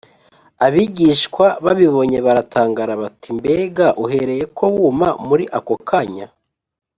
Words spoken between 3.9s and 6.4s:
uhereye ko wuma muri ako kanya?”